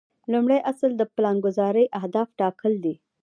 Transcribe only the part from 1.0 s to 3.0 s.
پلانګذارۍ اهداف ټاکل دي.